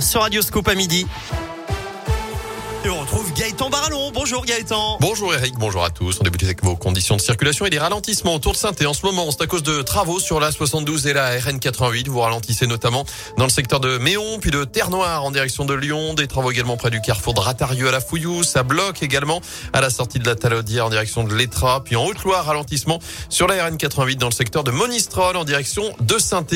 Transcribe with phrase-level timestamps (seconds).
[0.00, 1.06] sur Radio Scoop à midi.
[2.86, 4.12] Et on retrouve Gaëtan Barallon.
[4.14, 4.98] Bonjour Gaëtan.
[5.00, 6.18] Bonjour Eric, bonjour à tous.
[6.20, 9.04] On débute avec vos conditions de circulation et des ralentissements autour de saint En ce
[9.04, 12.06] moment, c'est à cause de travaux sur la 72 et la RN 88.
[12.06, 13.04] Vous ralentissez notamment
[13.38, 16.14] dans le secteur de Méon, puis de Terre-Noire en direction de Lyon.
[16.14, 18.44] Des travaux également près du carrefour de Ratarieux à la Fouillou.
[18.44, 19.40] Ça bloque également
[19.72, 21.82] à la sortie de la Talaudière en direction de l'Etra.
[21.82, 25.82] Puis en Haute-Loire, ralentissement sur la RN 88 dans le secteur de Monistrol en direction
[25.98, 26.46] de saint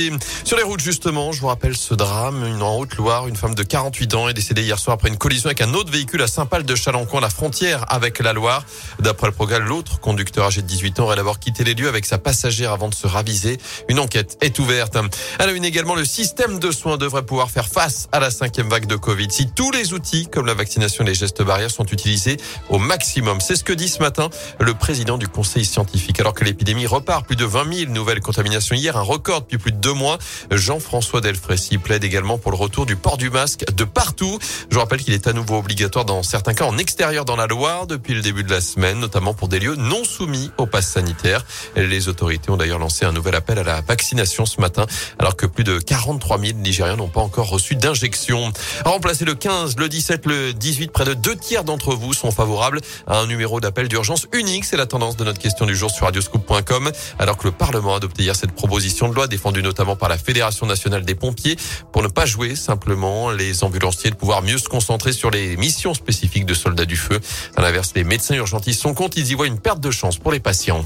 [0.45, 2.47] Sur les routes justement, je vous rappelle ce drame.
[2.47, 5.47] Une en Haute-Loire, une femme de 48 ans est décédée hier soir après une collision
[5.47, 8.65] avec un autre véhicule à Saint-Pal de Chalençon, la frontière avec la Loire.
[8.98, 12.05] D'après le progrès, l'autre conducteur âgé de 18 ans aurait d'abord quitté les lieux avec
[12.05, 13.59] sa passagère avant de se raviser.
[13.88, 14.96] Une enquête est ouverte.
[15.38, 18.69] À la une également, le système de soins devrait pouvoir faire face à la cinquième
[18.69, 21.87] vague de Covid si tous les outils comme la vaccination et les gestes barrières sont
[21.87, 22.37] utilisés
[22.68, 23.41] au maximum.
[23.41, 26.21] C'est ce que dit ce matin le président du conseil scientifique.
[26.21, 29.73] Alors que l'épidémie repart, plus de 20 000 nouvelles contaminations hier, un record depuis plus
[29.73, 30.18] de deux mois.
[30.51, 34.38] Jean-François Delfrécy plaide également pour le retour du port du masque de partout.
[34.71, 37.87] Je rappelle qu'il est à nouveau obligatoire dans certains cas en extérieur dans la Loire
[37.87, 41.46] depuis le début de la semaine, notamment pour des lieux non soumis au pass sanitaire.
[41.76, 44.87] Les autorités ont d'ailleurs lancé un nouvel appel à la vaccination ce matin,
[45.20, 48.52] alors que plus de 43 000 Nigériens n'ont pas encore reçu d'injection.
[48.85, 52.80] Remplacer le 15, le 17, le 18, près de deux tiers d'entre vous sont favorables
[53.07, 54.65] à un numéro d'appel d'urgence unique.
[54.65, 57.98] C'est la tendance de notre question du jour sur radioscoop.com, alors que le Parlement a
[57.98, 61.57] adopté hier cette proposition de loi défendue notamment par la Fédération nationale des pompiers
[61.92, 65.94] pour ne pas jouer simplement les ambulanciers de pouvoir mieux se concentrer sur les missions
[66.00, 67.20] spécifiques de soldats du feu.
[67.56, 70.32] À l'inverse, les médecins urgentistes sont contre, ils y voient une perte de chance pour
[70.32, 70.84] les patients.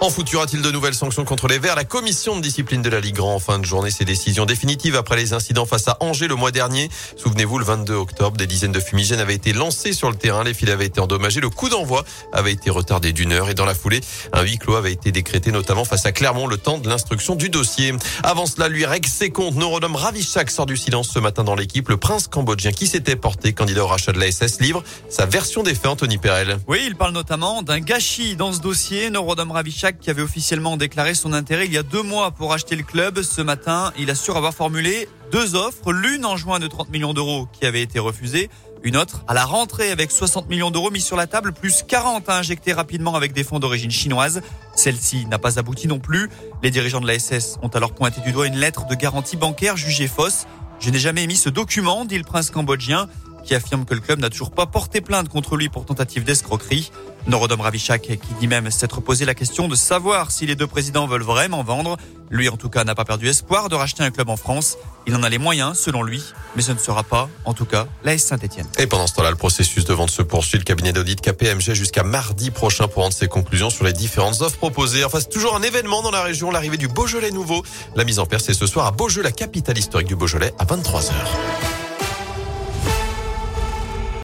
[0.00, 1.74] En foot, y aura-t-il de nouvelles sanctions contre les Verts?
[1.74, 5.16] La commission de discipline de la Ligue en fin de journée ses décisions définitives après
[5.16, 6.88] les incidents face à Angers le mois dernier.
[7.16, 10.44] Souvenez-vous, le 22 octobre, des dizaines de fumigènes avaient été lancés sur le terrain.
[10.44, 11.40] Les fils avaient été endommagés.
[11.40, 14.00] Le coup d'envoi avait été retardé d'une heure et dans la foulée,
[14.32, 17.48] un huis clos avait été décrété notamment face à Clermont le temps de l'instruction du
[17.48, 17.92] dossier.
[18.22, 19.56] Avant cela, lui règle ses comptes.
[19.56, 21.88] Neurodome Ravichak sort du silence ce matin dans l'équipe.
[21.88, 25.64] Le prince cambodgien qui s'était porté candidat au rachat de la SS livre sa version
[25.64, 26.58] des faits, Anthony Perel.
[26.68, 29.10] Oui, il parle notamment d'un gâchis dans ce dossier.
[29.48, 32.82] Ravichak qui avait officiellement déclaré son intérêt il y a deux mois pour acheter le
[32.82, 33.22] club.
[33.22, 35.92] Ce matin, il assure avoir formulé deux offres.
[35.92, 38.50] L'une en juin de 30 millions d'euros qui avait été refusée.
[38.82, 42.28] Une autre à la rentrée avec 60 millions d'euros mis sur la table, plus 40
[42.28, 44.40] à injecter rapidement avec des fonds d'origine chinoise.
[44.76, 46.30] Celle-ci n'a pas abouti non plus.
[46.62, 49.76] Les dirigeants de la SS ont alors pointé du doigt une lettre de garantie bancaire
[49.76, 50.46] jugée fausse.
[50.80, 53.08] Je n'ai jamais émis ce document, dit le prince cambodgien
[53.48, 56.92] qui affirme que le club n'a toujours pas porté plainte contre lui pour tentative d'escroquerie.
[57.26, 61.06] Norodom Ravichak qui dit même s'être posé la question de savoir si les deux présidents
[61.06, 61.96] veulent vraiment vendre.
[62.30, 64.76] Lui en tout cas n'a pas perdu espoir de racheter un club en France.
[65.06, 66.22] Il en a les moyens selon lui,
[66.56, 68.66] mais ce ne sera pas en tout cas l'AS Saint-Etienne.
[68.78, 70.58] Et pendant ce temps-là, le processus de vente se poursuit.
[70.58, 74.58] Le cabinet d'audit KPMG jusqu'à mardi prochain pour rendre ses conclusions sur les différentes offres
[74.58, 75.04] proposées.
[75.04, 77.62] Enfin, c'est toujours un événement dans la région, l'arrivée du Beaujolais nouveau.
[77.96, 80.66] La mise en place c'est ce soir à Beaujeu, la capitale historique du Beaujolais, à
[80.66, 81.12] 23h.